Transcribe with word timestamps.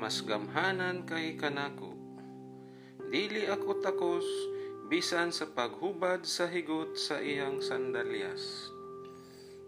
mas 0.00 0.24
gamhanan 0.24 1.04
kay 1.04 1.36
kanako. 1.36 1.92
Dili 3.12 3.52
ako 3.52 3.84
takos, 3.84 4.24
bisan 4.84 5.32
sa 5.32 5.48
paghubad 5.48 6.28
sa 6.28 6.44
higot 6.44 7.00
sa 7.00 7.16
iyang 7.16 7.64
sandalyas. 7.64 8.68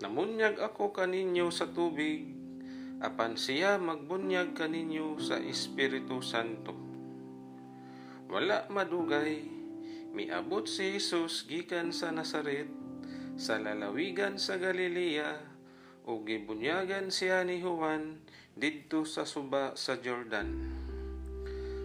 Namunyag 0.00 0.56
ako 0.58 0.90
kaninyo 0.90 1.52
sa 1.52 1.68
tubig, 1.68 2.32
apan 2.98 3.36
siya 3.36 3.76
magbunyag 3.76 4.56
kaninyo 4.56 5.20
sa 5.20 5.36
Espiritu 5.36 6.24
Santo. 6.24 6.72
Wala 8.32 8.64
madugay, 8.72 9.44
miabot 10.16 10.64
si 10.64 10.96
Jesus 10.96 11.44
gikan 11.44 11.92
sa 11.92 12.08
Nazaret, 12.08 12.72
sa 13.36 13.60
lalawigan 13.60 14.40
sa 14.40 14.56
Galilea, 14.56 15.38
ug 16.08 16.26
gibunyagan 16.26 17.12
siya 17.12 17.46
ni 17.46 17.62
Juan 17.62 18.24
didto 18.58 19.04
sa 19.06 19.28
suba 19.28 19.76
sa 19.78 20.00
Jordan. 20.00 20.80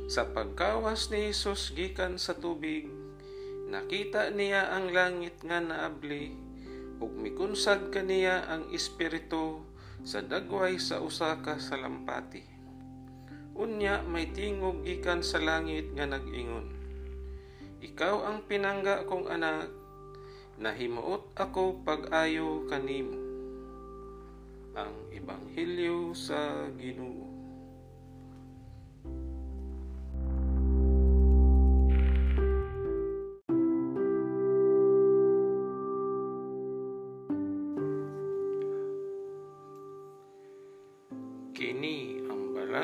Sa 0.07 0.23
pagkawas 0.31 1.11
ni 1.11 1.29
Jesus 1.29 1.75
gikan 1.75 2.15
sa 2.15 2.33
tubig, 2.33 2.87
nakita 3.67 4.31
niya 4.31 4.71
ang 4.71 4.95
langit 4.95 5.43
nga 5.43 5.59
naabli, 5.59 6.31
ug 7.03 7.11
mikunsad 7.13 7.91
kaniya 7.91 8.47
ang 8.47 8.71
espiritu 8.71 9.61
sa 10.07 10.23
dagway 10.23 10.79
sa 10.79 11.03
usa 11.03 11.35
ka 11.43 11.59
salampati. 11.59 12.41
Unya 13.57 13.99
may 14.07 14.31
tingog 14.31 14.87
gikan 14.87 15.19
sa 15.19 15.43
langit 15.43 15.91
nga 15.93 16.07
nag-ingon. 16.07 16.71
Ikaw 17.83 18.15
ang 18.23 18.47
pinangga 18.47 19.03
kong 19.05 19.27
anak, 19.27 19.69
nahimuot 20.57 21.35
ako 21.35 21.83
pag-ayo 21.83 22.65
kanimo. 22.71 23.17
Ang 24.77 25.09
Ebanghelyo 25.09 26.13
sa 26.13 26.69
Ginoo. 26.77 27.46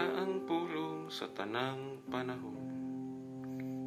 Ang 0.03 0.43
pulong 0.43 1.07
sa 1.07 1.31
tanang 1.31 2.03
panahon. 2.11 2.59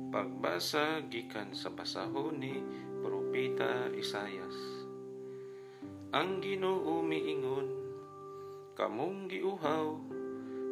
Pagbasa 0.09 1.05
gikan 1.12 1.53
sa 1.53 1.69
basahon 1.69 2.41
ni 2.41 2.56
Propeta 3.05 3.92
Isayas. 3.92 4.56
Ang 6.17 6.41
Ginoo 6.41 7.05
miingon, 7.05 7.69
kamong 8.73 9.28
giuhaw, 9.28 10.00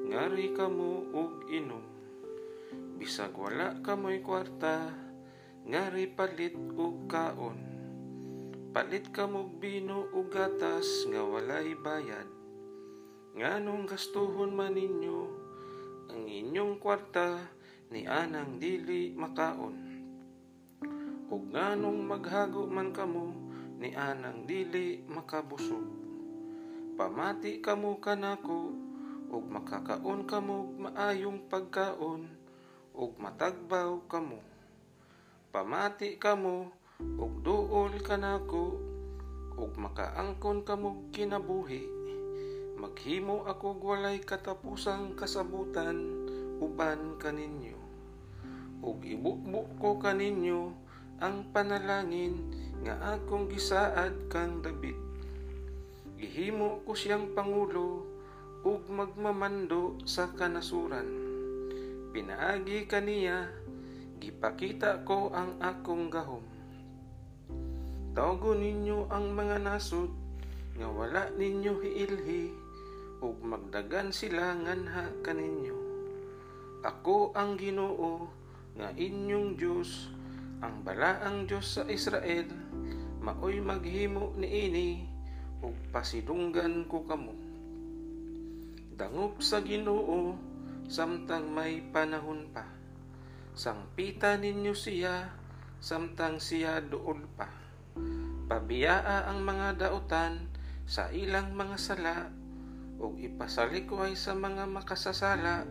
ngari 0.08 0.56
kamo 0.56 1.12
ug 1.12 1.44
inom. 1.52 1.84
Bisag 2.96 3.36
wala 3.36 3.76
kamoy 3.84 4.24
kwarta, 4.24 4.88
ngari 5.68 6.08
palit 6.08 6.56
ug 6.56 7.04
kaon. 7.10 7.60
Palit 8.72 9.12
kamog 9.12 9.60
bino 9.60 10.08
ug 10.14 10.32
gatas 10.32 11.04
nga 11.10 11.20
walay 11.20 11.76
bayad 11.76 12.43
nganong 13.34 13.90
gastuhon 13.90 14.54
man 14.54 14.78
ninyo 14.78 15.26
ang 16.06 16.22
inyong 16.22 16.78
kwarta 16.78 17.42
ni 17.90 18.06
anang 18.06 18.62
dili 18.62 19.10
makaon? 19.10 19.74
Ug 21.34 21.42
nganong 21.50 21.98
maghago 21.98 22.62
man 22.70 22.94
kamo 22.94 23.34
ni 23.82 23.90
anang 23.90 24.46
dili 24.46 25.02
makabusog? 25.10 25.82
Pamati 26.94 27.58
kamo 27.58 27.98
kanako 27.98 28.70
ug 29.34 29.44
makakaon 29.50 30.30
kamo 30.30 30.70
maayong 30.78 31.50
pagkaon 31.50 32.30
ug 32.94 33.18
matagbaw 33.18 33.98
kamo. 34.06 34.38
Pamati 35.50 36.22
kamo 36.22 36.70
ug 37.18 37.42
duol 37.42 37.98
kanako 37.98 38.78
ug 39.58 39.74
makaangkon 39.74 40.62
kamo 40.62 41.10
kinabuhi 41.10 42.03
maghimo 42.84 43.48
ako 43.48 43.80
walay 43.80 44.20
katapusang 44.20 45.16
kasabutan 45.16 46.04
uban 46.60 47.16
kaninyo. 47.16 47.80
Ug 48.84 49.00
ibukbuk 49.00 49.80
ko 49.80 49.96
kaninyo 49.96 50.68
ang 51.16 51.48
panalangin 51.48 52.52
nga 52.84 53.16
akong 53.16 53.48
gisaad 53.48 54.28
kang 54.28 54.60
David. 54.60 55.00
Gihimo 56.20 56.84
ko 56.84 56.92
siyang 56.92 57.32
pangulo 57.32 58.04
ug 58.68 58.84
magmamando 58.92 59.96
sa 60.04 60.28
kanasuran. 60.36 61.08
Pinaagi 62.12 62.84
kaniya 62.84 63.48
gipakita 64.20 65.08
ko 65.08 65.32
ang 65.32 65.56
akong 65.64 66.12
gahom. 66.12 66.44
Tawgo 68.12 68.52
ninyo 68.52 69.08
ang 69.08 69.32
mga 69.32 69.72
nasod 69.72 70.12
nga 70.76 70.84
wala 70.92 71.32
ninyo 71.32 71.80
hiilhi 71.80 72.63
ug 73.24 73.40
magdagan 73.40 74.12
sila 74.12 74.52
nganha 74.52 75.24
kaninyo. 75.24 75.72
Ako 76.84 77.32
ang 77.32 77.56
Ginoo 77.56 78.28
nga 78.76 78.92
inyong 78.92 79.56
Dios, 79.56 80.12
ang 80.60 80.84
balaang 80.84 81.48
Dios 81.48 81.80
sa 81.80 81.88
Israel, 81.88 82.52
maoy 83.24 83.64
maghimo 83.64 84.36
niini 84.36 85.08
ug 85.64 85.72
pasidunggan 85.88 86.84
ko 86.84 87.08
kamo. 87.08 87.32
Dangop 88.92 89.40
sa 89.40 89.64
Ginoo 89.64 90.36
samtang 90.84 91.48
may 91.48 91.80
panahon 91.80 92.52
pa. 92.52 92.68
Sangpita 93.56 94.36
ninyo 94.36 94.76
siya 94.76 95.32
samtang 95.80 96.36
siya 96.44 96.84
duol 96.84 97.24
pa. 97.32 97.48
Pabiyaa 98.44 99.32
ang 99.32 99.40
mga 99.40 99.80
dautan 99.80 100.52
sa 100.84 101.08
ilang 101.08 101.56
mga 101.56 101.80
sala 101.80 102.43
ug 102.98 103.18
ipasalikway 103.18 104.14
sa 104.14 104.34
mga 104.34 104.66
makasasala 104.70 105.66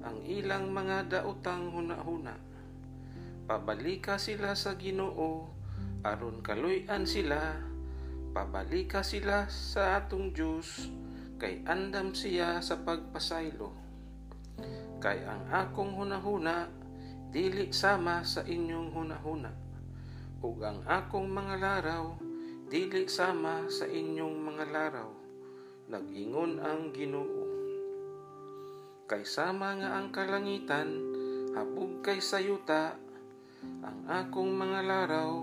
ang 0.00 0.18
ilang 0.24 0.72
mga 0.72 1.20
daotang 1.20 1.74
hunahuna. 1.74 2.36
Pabalika 3.44 4.16
sila 4.16 4.54
sa 4.54 4.78
Ginoo 4.78 5.50
aron 6.06 6.40
kaluy-an 6.40 7.04
sila. 7.04 7.58
Pabalika 8.30 9.02
sila 9.02 9.50
sa 9.50 9.98
atong 9.98 10.30
Dios 10.30 10.86
kay 11.36 11.66
andam 11.66 12.14
siya 12.14 12.62
sa 12.62 12.78
pagpasaylo. 12.80 13.74
Kay 15.02 15.24
ang 15.26 15.48
akong 15.50 15.96
hunahuna 15.98 16.68
dili 17.30 17.70
sama 17.70 18.26
sa 18.26 18.42
inyong 18.42 18.90
hunahuna 18.90 19.52
ug 20.40 20.56
ang 20.66 20.82
akong 20.88 21.30
mga 21.30 21.54
laraw 21.62 22.18
dili 22.66 23.06
sama 23.06 23.70
sa 23.70 23.86
inyong 23.86 24.36
mga 24.40 24.64
laraw 24.72 25.08
nag-ingon 25.90 26.62
ang 26.62 26.94
Ginoo. 26.94 27.50
Kay 29.10 29.26
sama 29.26 29.74
nga 29.74 29.98
ang 29.98 30.14
kalangitan 30.14 30.86
habog 31.50 31.98
kay 32.06 32.22
sayuta 32.22 32.94
ang 33.82 34.06
akong 34.06 34.54
mga 34.54 34.86
laraw 34.86 35.42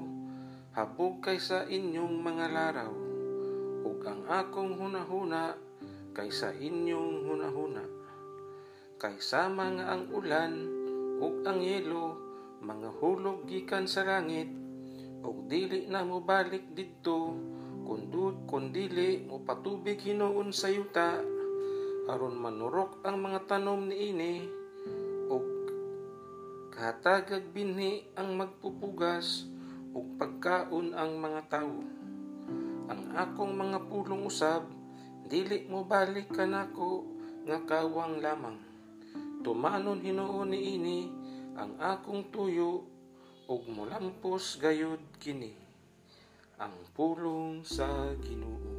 habog 0.72 1.20
kay 1.20 1.36
sa 1.36 1.68
inyong 1.68 2.24
mga 2.24 2.48
laraw 2.48 2.96
ug 3.84 4.00
ang 4.08 4.24
akong 4.32 4.80
hunahuna 4.80 5.60
kay 6.16 6.32
sa 6.32 6.56
inyong 6.56 7.28
hunahuna. 7.28 7.84
Kay 9.04 9.20
sama 9.20 9.68
nga 9.76 10.00
ang 10.00 10.08
ulan 10.16 10.54
ug 11.20 11.44
ang 11.44 11.60
yelo 11.60 12.16
mga 12.64 13.04
hulog 13.04 13.44
gikan 13.52 13.84
sa 13.84 14.08
langit 14.08 14.48
ug 15.28 15.44
dili 15.52 15.92
na 15.92 16.08
mo 16.08 16.24
balik 16.24 16.72
didto 16.72 17.36
kundili 18.48 19.24
mo 19.24 19.44
patubig 19.44 20.04
hinuon 20.04 20.52
sa 20.52 20.68
yuta. 20.68 21.24
Aron 22.08 22.40
manurok 22.40 23.04
ang 23.04 23.20
mga 23.20 23.48
tanom 23.48 23.88
niini 23.88 24.48
ug 25.28 25.44
kahatagag 26.72 27.52
binhi 27.52 28.08
ang 28.16 28.36
magpupugas 28.40 29.48
ug 29.92 30.16
pagkaon 30.16 30.96
ang 30.96 31.20
mga 31.20 31.42
tawo 31.52 31.84
ang 32.88 33.12
akong 33.20 33.52
mga 33.52 33.92
pulong 33.92 34.24
usab 34.24 34.64
dili 35.28 35.68
mo 35.68 35.84
balik 35.84 36.32
kanako 36.32 37.04
nga 37.44 37.60
kawang 37.68 38.24
lamang. 38.24 38.56
Tumanon 39.44 40.00
hinuon 40.00 40.56
niini 40.56 41.12
ang 41.60 41.76
akong 41.84 42.32
tuyo 42.32 42.88
ug 43.52 43.62
molampos 43.68 44.56
gayud 44.60 45.04
kini 45.20 45.67
ang 46.58 46.74
pulong 46.98 47.62
sa 47.62 47.86
Ginoo. 48.18 48.77